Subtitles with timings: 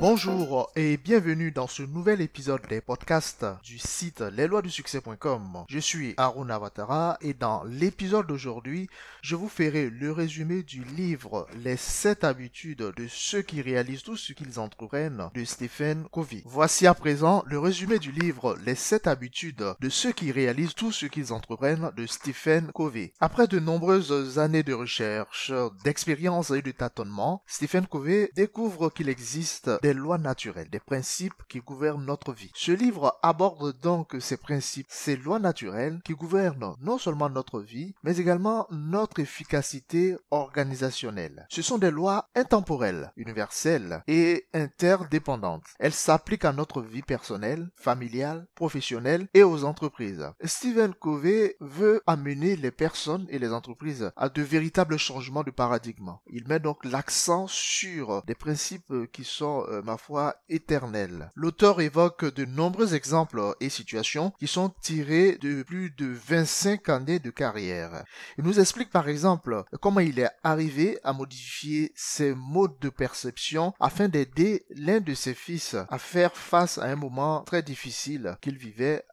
[0.00, 5.64] Bonjour et bienvenue dans ce nouvel épisode des podcasts du site lesloisdusuccès.com.
[5.68, 8.88] Je suis Arun Avatara et dans l'épisode d'aujourd'hui,
[9.22, 14.16] je vous ferai le résumé du livre Les 7 habitudes de ceux qui réalisent tout
[14.16, 16.42] ce qu'ils entreprennent de Stephen Covey.
[16.44, 20.92] Voici à présent le résumé du livre Les 7 habitudes de ceux qui réalisent tout
[20.92, 23.14] ce qu'ils entreprennent de Stephen Covey.
[23.18, 25.52] Après de nombreuses années de recherche,
[25.84, 32.04] d'expérience et de tâtonnement, Stephen Covey découvre qu'il existe lois naturelles, des principes qui gouvernent
[32.04, 32.50] notre vie.
[32.54, 37.94] Ce livre aborde donc ces principes, ces lois naturelles qui gouvernent non seulement notre vie,
[38.02, 41.46] mais également notre efficacité organisationnelle.
[41.50, 45.66] Ce sont des lois intemporelles, universelles et interdépendantes.
[45.78, 50.30] Elles s'appliquent à notre vie personnelle, familiale, professionnelle et aux entreprises.
[50.44, 56.16] Stephen Covey veut amener les personnes et les entreprises à de véritables changements de paradigme.
[56.30, 61.30] Il met donc l'accent sur des principes qui sont euh, ma foi, éternelle.
[61.34, 67.18] L'auteur évoque de nombreux exemples et situations qui sont tirés de plus de 25 années
[67.18, 68.04] de carrière.
[68.38, 73.72] Il nous explique par exemple comment il est arrivé à modifier ses modes de perception
[73.80, 78.56] afin d'aider l'un de ses fils à faire face à un moment très difficile qu'il
[78.56, 79.04] vivait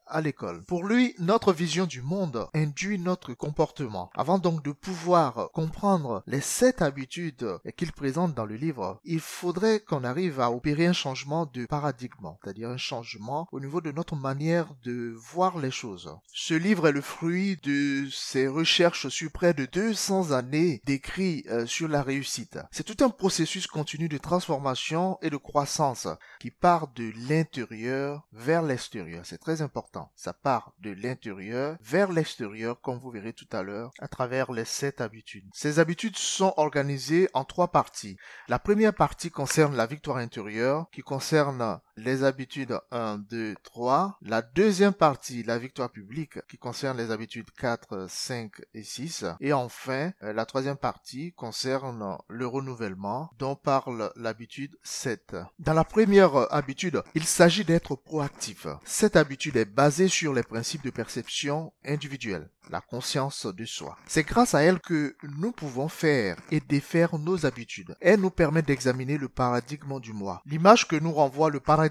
[0.68, 4.12] Pour lui, notre vision du monde induit notre comportement.
[4.16, 9.80] Avant donc de pouvoir comprendre les sept habitudes qu'il présente dans le livre, il faudrait
[9.80, 14.16] qu'on arrive à opérer un changement de paradigme, c'est-à-dire un changement au niveau de notre
[14.16, 16.16] manière de voir les choses.
[16.34, 21.66] Ce livre est le fruit de ses recherches sur près de 200 années d'écrits euh,
[21.66, 22.60] sur la réussite.
[22.72, 26.08] C'est tout un processus continu de transformation et de croissance
[26.40, 29.26] qui part de l'intérieur vers l'extérieur.
[29.26, 29.93] C'est très important.
[30.16, 34.66] Ça part de l'intérieur vers l'extérieur, comme vous verrez tout à l'heure, à travers les
[34.66, 35.50] sept habitudes.
[35.54, 38.18] Ces habitudes sont organisées en trois parties.
[38.48, 44.18] La première partie concerne la victoire intérieure, qui concerne les habitudes 1, 2, 3.
[44.22, 49.26] La deuxième partie, la victoire publique, qui concerne les habitudes 4, 5 et 6.
[49.40, 55.36] Et enfin, euh, la troisième partie concerne le renouvellement, dont parle l'habitude 7.
[55.60, 58.68] Dans la première habitude, il s'agit d'être proactif.
[58.86, 63.98] Cette habitude est basée sur les principes de perception individuelle la conscience de soi.
[64.08, 67.96] C'est grâce à elle que nous pouvons faire et défaire nos habitudes.
[68.00, 70.42] Elle nous permet d'examiner le paradigme du moi.
[70.46, 71.83] L'image que nous renvoie le paradigme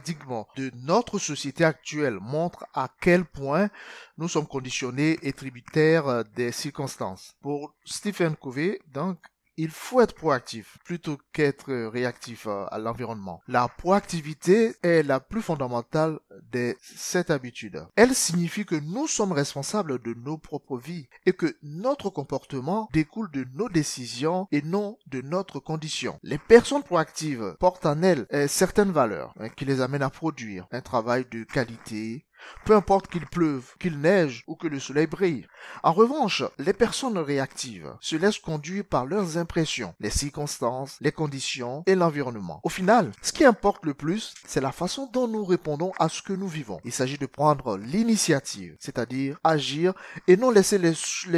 [0.56, 3.70] de notre société actuelle montre à quel point
[4.18, 7.34] nous sommes conditionnés et tributaires des circonstances.
[7.40, 9.18] Pour Stephen Covey, donc,
[9.56, 13.42] il faut être proactif plutôt qu'être réactif euh, à l'environnement.
[13.48, 16.18] La proactivité est la plus fondamentale
[16.52, 17.86] de cette habitude.
[17.96, 23.30] Elle signifie que nous sommes responsables de nos propres vies et que notre comportement découle
[23.30, 26.18] de nos décisions et non de notre condition.
[26.22, 30.66] Les personnes proactives portent en elles euh, certaines valeurs hein, qui les amènent à produire
[30.70, 32.24] un travail de qualité,
[32.64, 35.46] peu importe qu'il pleuve, qu'il neige ou que le soleil brille.
[35.82, 41.82] En revanche, les personnes réactives se laissent conduire par leurs impressions, les circonstances, les conditions
[41.86, 42.60] et l'environnement.
[42.62, 46.22] Au final, ce qui importe le plus, c'est la façon dont nous répondons à ce
[46.22, 46.80] que nous vivons.
[46.84, 49.94] Il s'agit de prendre l'initiative, c'est-à-dire agir
[50.28, 50.94] et non laisser les,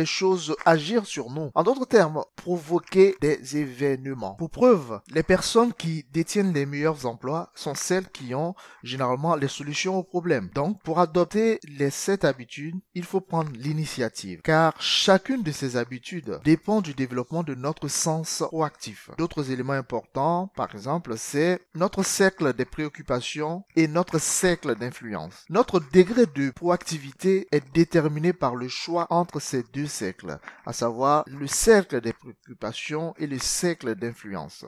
[0.07, 1.51] choses agir sur nous.
[1.55, 4.35] En d'autres termes, provoquer des événements.
[4.35, 9.49] Pour preuve, les personnes qui détiennent les meilleurs emplois sont celles qui ont généralement les
[9.49, 10.51] solutions aux problèmes.
[10.55, 16.39] Donc, pour adopter les sept habitudes, il faut prendre l'initiative, car chacune de ces habitudes
[16.45, 19.11] dépend du développement de notre sens proactif.
[19.19, 25.45] D'autres éléments importants, par exemple, c'est notre cercle des préoccupations et notre cercle d'influence.
[25.51, 31.25] Notre degré de proactivité est déterminé par le choix entre ces deux cercles, à savoir
[31.27, 34.65] le cercle des préoccupations et le cercle d'influence.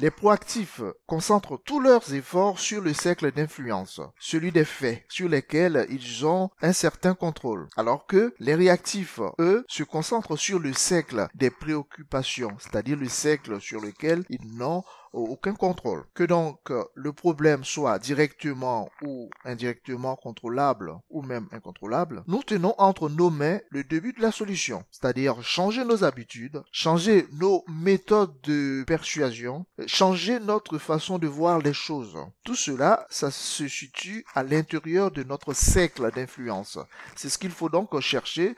[0.00, 5.88] Les proactifs concentrent tous leurs efforts sur le cercle d'influence, celui des faits, sur lesquels
[5.90, 11.26] ils ont un certain contrôle, alors que les réactifs, eux, se concentrent sur le cercle
[11.34, 16.04] des préoccupations, c'est-à-dire le cercle sur lequel ils n'ont aucun contrôle.
[16.14, 22.74] Que donc euh, le problème soit directement ou indirectement contrôlable ou même incontrôlable, nous tenons
[22.78, 28.34] entre nos mains le début de la solution, c'est-à-dire changer nos habitudes, changer nos méthodes
[28.42, 32.16] de persuasion, changer notre façon de voir les choses.
[32.44, 36.78] Tout cela, ça se situe à l'intérieur de notre cercle d'influence.
[37.16, 38.56] C'est ce qu'il faut donc chercher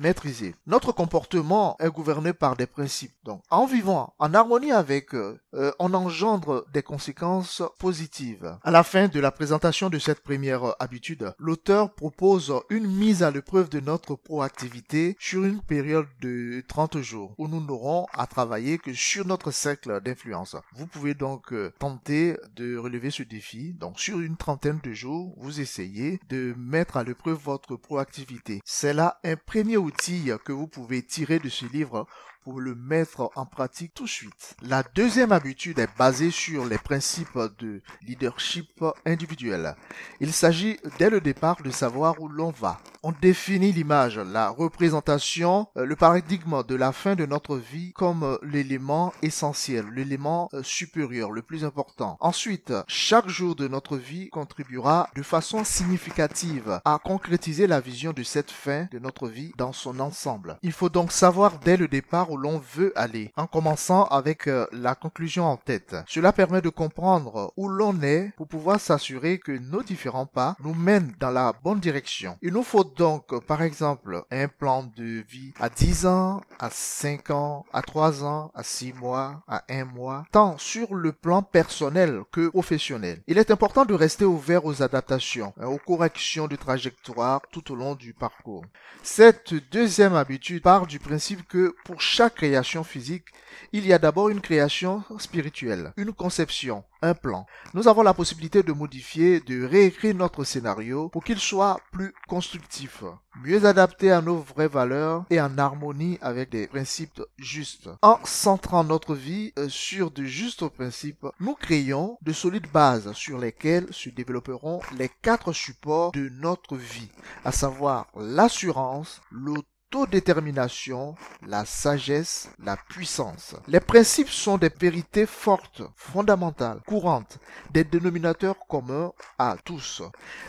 [0.00, 0.54] maîtriser.
[0.66, 3.14] Notre comportement est gouverné par des principes.
[3.24, 5.38] Donc, en vivant en harmonie avec euh,
[5.78, 8.56] on engendre des conséquences positives.
[8.62, 13.30] À la fin de la présentation de cette première habitude, l'auteur propose une mise à
[13.30, 18.78] l'épreuve de notre proactivité sur une période de 30 jours où nous n'aurons à travailler
[18.78, 20.56] que sur notre cercle d'influence.
[20.74, 23.74] Vous pouvez donc euh, tenter de relever ce défi.
[23.74, 28.60] Donc, sur une trentaine de jours, vous essayez de mettre à l'épreuve votre proactivité.
[28.64, 32.06] C'est là premier outil que vous pouvez tirer de ce livre
[32.42, 34.56] pour le mettre en pratique tout de suite.
[34.62, 39.76] La deuxième habitude est basée sur les principes de leadership individuel.
[40.20, 42.80] Il s'agit dès le départ de savoir où l'on va.
[43.04, 48.38] On définit l'image, la représentation, euh, le paradigme de la fin de notre vie comme
[48.42, 52.16] l'élément essentiel, l'élément euh, supérieur, le plus important.
[52.20, 58.22] Ensuite, chaque jour de notre vie contribuera de façon significative à concrétiser la vision de
[58.22, 60.58] cette fin de notre vie dans son ensemble.
[60.62, 64.94] Il faut donc savoir dès le départ l'on veut aller, en commençant avec euh, la
[64.94, 65.96] conclusion en tête.
[66.06, 70.74] Cela permet de comprendre où l'on est pour pouvoir s'assurer que nos différents pas nous
[70.74, 72.36] mènent dans la bonne direction.
[72.42, 77.30] Il nous faut donc, par exemple, un plan de vie à 10 ans, à 5
[77.30, 82.22] ans, à 3 ans, à 6 mois, à 1 mois, tant sur le plan personnel
[82.30, 83.22] que professionnel.
[83.26, 87.74] Il est important de rester ouvert aux adaptations, hein, aux corrections de trajectoire tout au
[87.74, 88.64] long du parcours.
[89.02, 93.24] Cette deuxième habitude part du principe que pour chaque chaque création physique,
[93.72, 97.46] il y a d'abord une création spirituelle, une conception, un plan.
[97.74, 103.02] Nous avons la possibilité de modifier, de réécrire notre scénario pour qu'il soit plus constructif,
[103.44, 107.90] mieux adapté à nos vraies valeurs et en harmonie avec des principes justes.
[108.02, 113.36] En centrant notre vie euh, sur de justes principes, nous créons de solides bases sur
[113.36, 117.10] lesquelles se développeront les quatre supports de notre vie,
[117.44, 119.66] à savoir l'assurance, l'autonomie,
[120.06, 121.14] détermination,
[121.46, 123.54] la sagesse, la puissance.
[123.68, 127.38] Les principes sont des vérités fortes, fondamentales, courantes,
[127.72, 130.02] des dénominateurs communs à tous.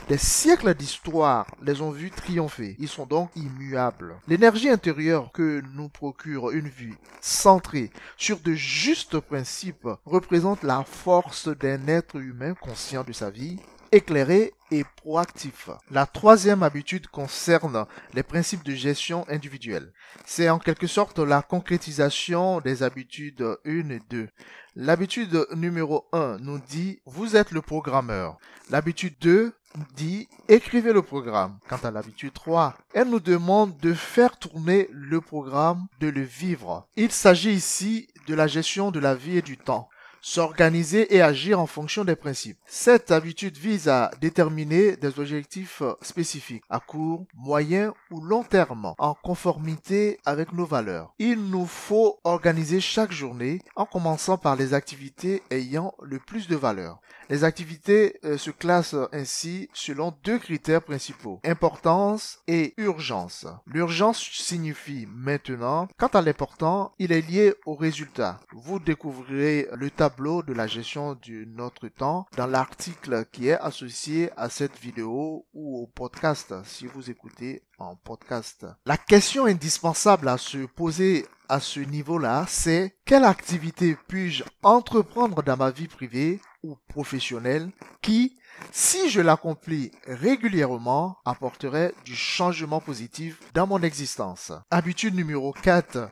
[0.08, 2.76] Des siècles d'histoire les ont vus triompher.
[2.80, 4.16] Ils sont donc immuables.
[4.28, 11.50] L'énergie intérieure que nous procure une vie centrée sur de justes principes représente la force
[11.50, 13.60] d'un être humain conscient de sa vie
[13.94, 15.70] éclairé proactif.
[15.92, 19.94] La troisième habitude concerne les principes de gestion individuelle.
[20.26, 24.30] C'est en quelque sorte la concrétisation des habitudes 1 et 2.
[24.76, 28.40] L'habitude numéro 1 nous dit vous êtes le programmeur.
[28.72, 29.54] L'habitude 2
[29.96, 31.60] dit écrivez le programme.
[31.70, 36.88] Quant à l'habitude 3, elle nous demande de faire tourner le programme, de le vivre.
[36.96, 39.90] Il s'agit ici de la gestion de la vie et du temps
[40.24, 42.58] s'organiser et agir en fonction des principes.
[42.66, 49.14] Cette habitude vise à déterminer des objectifs spécifiques à court, moyen ou long terme en
[49.14, 51.14] conformité avec nos valeurs.
[51.20, 56.56] Il nous faut organiser chaque journée en commençant par les activités ayant le plus de
[56.56, 57.00] valeur.
[57.30, 63.46] Les activités euh, se classent ainsi selon deux critères principaux, importance et urgence.
[63.66, 68.40] L'urgence signifie maintenant, quant à l'important, il est lié au résultat.
[68.54, 74.30] Vous découvrirez le tableau de la gestion de notre temps dans l'article qui est associé
[74.38, 78.66] à cette vidéo ou au podcast si vous écoutez en podcast.
[78.86, 85.58] La question indispensable à se poser à ce niveau-là, c'est quelle activité puis-je entreprendre dans
[85.58, 87.72] ma vie privée ou professionnelle
[88.02, 88.38] qui,
[88.72, 94.52] si je l'accomplis régulièrement, apporterait du changement positif dans mon existence?
[94.70, 96.10] Habitude numéro 4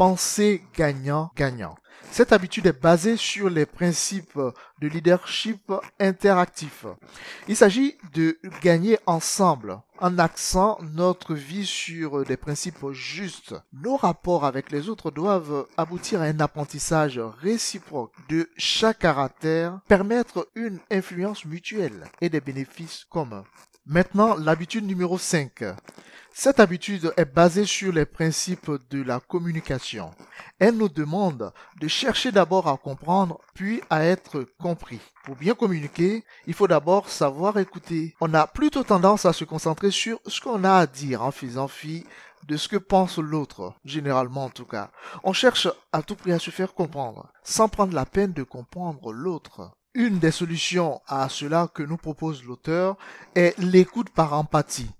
[0.00, 1.74] penser gagnant-gagnant.
[2.10, 4.40] Cette habitude est basée sur les principes
[4.80, 6.86] de leadership interactif.
[7.48, 13.54] Il s'agit de gagner ensemble en accent notre vie sur des principes justes.
[13.74, 20.48] Nos rapports avec les autres doivent aboutir à un apprentissage réciproque de chaque caractère, permettre
[20.54, 23.44] une influence mutuelle et des bénéfices communs.
[23.84, 25.62] Maintenant, l'habitude numéro 5.
[26.42, 30.10] Cette habitude est basée sur les principes de la communication.
[30.58, 35.00] Elle nous demande de chercher d'abord à comprendre, puis à être compris.
[35.24, 38.16] Pour bien communiquer, il faut d'abord savoir écouter.
[38.22, 41.68] On a plutôt tendance à se concentrer sur ce qu'on a à dire en faisant
[41.68, 42.06] fi
[42.48, 44.92] de ce que pense l'autre, généralement en tout cas.
[45.22, 49.12] On cherche à tout prix à se faire comprendre, sans prendre la peine de comprendre
[49.12, 49.72] l'autre.
[49.92, 52.96] Une des solutions à cela que nous propose l'auteur
[53.34, 54.90] est l'écoute par empathie,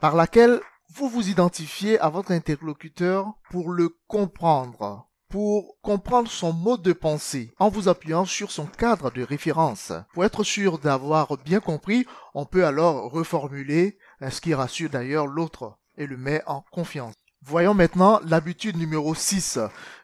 [0.00, 0.60] par laquelle
[0.92, 7.52] vous vous identifiez à votre interlocuteur pour le comprendre, pour comprendre son mode de pensée
[7.58, 9.92] en vous appuyant sur son cadre de référence.
[10.12, 15.78] Pour être sûr d'avoir bien compris, on peut alors reformuler, ce qui rassure d'ailleurs l'autre
[15.96, 17.14] et le met en confiance.
[17.42, 19.58] Voyons maintenant l'habitude numéro 6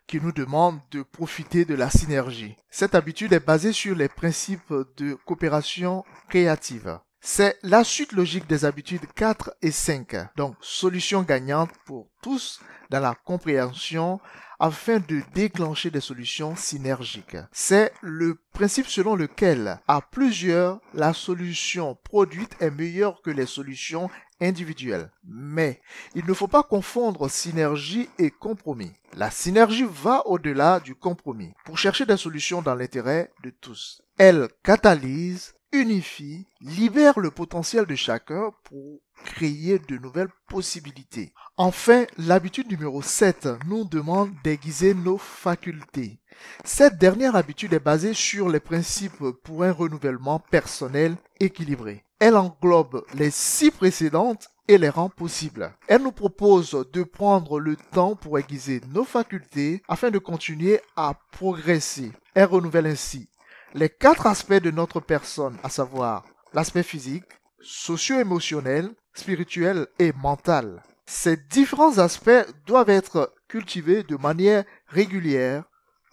[0.07, 2.57] qui nous demande de profiter de la synergie.
[2.71, 6.99] Cette habitude est basée sur les principes de coopération créative.
[7.29, 10.37] C'est la suite logique des habitudes 4 et 5.
[10.37, 14.21] Donc, solution gagnante pour tous dans la compréhension
[14.61, 17.37] afin de déclencher des solutions synergiques.
[17.51, 24.09] C'est le principe selon lequel, à plusieurs, la solution produite est meilleure que les solutions
[24.41, 25.11] individuelles.
[25.25, 25.83] Mais
[26.15, 28.93] il ne faut pas confondre synergie et compromis.
[29.17, 34.01] La synergie va au-delà du compromis pour chercher des solutions dans l'intérêt de tous.
[34.17, 41.33] Elle catalyse unifie, libère le potentiel de chacun pour créer de nouvelles possibilités.
[41.57, 46.19] Enfin, l'habitude numéro 7 nous demande d'aiguiser nos facultés.
[46.65, 52.05] Cette dernière habitude est basée sur les principes pour un renouvellement personnel équilibré.
[52.19, 55.73] Elle englobe les six précédentes et les rend possibles.
[55.87, 61.15] Elle nous propose de prendre le temps pour aiguiser nos facultés afin de continuer à
[61.33, 62.13] progresser.
[62.35, 63.29] Elle renouvelle ainsi
[63.77, 67.27] les quatre aspects de notre personne, à savoir l'aspect physique,
[67.61, 70.83] socio-émotionnel, spirituel et mental.
[71.05, 75.65] Ces différents aspects doivent être cultivés de manière régulière,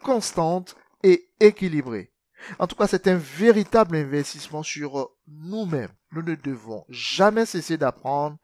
[0.03, 2.11] constante et équilibrée.
[2.59, 5.93] En tout cas, c'est un véritable investissement sur nous-mêmes.
[6.11, 8.37] Nous ne devons jamais cesser d'apprendre,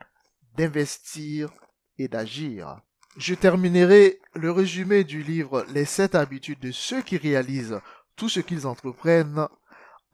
[0.56, 1.52] d'investir
[1.98, 2.80] et d'agir.
[3.18, 7.82] Je terminerai le résumé du livre Les sept habitudes de ceux qui réalisent
[8.20, 9.48] tout ce qu'ils entreprennent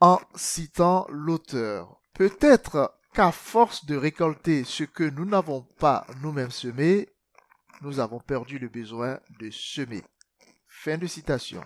[0.00, 2.00] en citant l'auteur.
[2.14, 7.08] Peut-être qu'à force de récolter ce que nous n'avons pas nous-mêmes semé,
[7.82, 10.04] nous avons perdu le besoin de semer.
[10.68, 11.62] Fin de citation.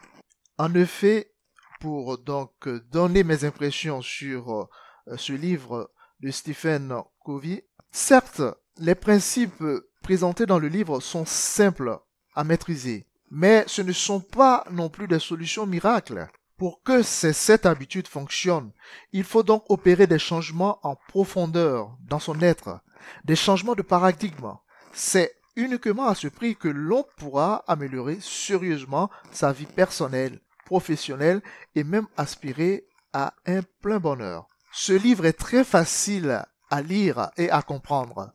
[0.57, 1.35] En effet,
[1.79, 8.43] pour donc donner mes impressions sur euh, ce livre de Stephen Covey, certes,
[8.79, 9.63] les principes
[10.03, 11.99] présentés dans le livre sont simples
[12.35, 16.29] à maîtriser, mais ce ne sont pas non plus des solutions miracles.
[16.57, 18.73] Pour que ces sept habitudes fonctionnent,
[19.13, 22.81] il faut donc opérer des changements en profondeur dans son être,
[23.25, 24.53] des changements de paradigme.
[24.93, 31.41] C'est uniquement à ce prix que l'on pourra améliorer sérieusement sa vie personnelle, professionnelle
[31.75, 34.47] et même aspirer à un plein bonheur.
[34.73, 38.33] Ce livre est très facile à lire et à comprendre.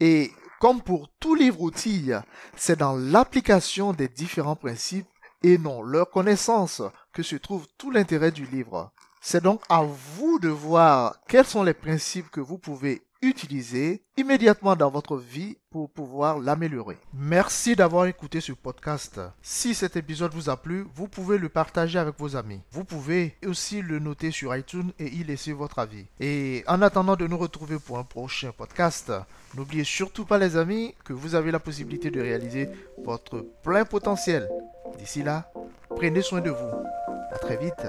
[0.00, 2.10] Et comme pour tout livre outil,
[2.54, 5.08] c'est dans l'application des différents principes
[5.42, 6.82] et non leur connaissance
[7.14, 8.92] que se trouve tout l'intérêt du livre.
[9.22, 14.76] C'est donc à vous de voir quels sont les principes que vous pouvez utiliser immédiatement
[14.76, 16.98] dans votre vie pour pouvoir l'améliorer.
[17.14, 19.20] Merci d'avoir écouté ce podcast.
[19.42, 22.60] Si cet épisode vous a plu, vous pouvez le partager avec vos amis.
[22.70, 26.06] Vous pouvez aussi le noter sur iTunes et y laisser votre avis.
[26.18, 29.12] Et en attendant de nous retrouver pour un prochain podcast,
[29.54, 32.68] n'oubliez surtout pas les amis que vous avez la possibilité de réaliser
[33.04, 34.48] votre plein potentiel.
[34.98, 35.52] D'ici là,
[35.90, 36.70] prenez soin de vous.
[37.32, 37.86] À très vite.